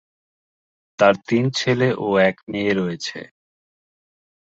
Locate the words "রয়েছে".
2.73-3.19